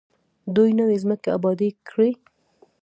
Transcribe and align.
دوی 0.55 0.71
نوې 0.79 0.97
ځمکې 1.03 1.29
ابادې 1.37 1.69
کړې. 1.87 2.11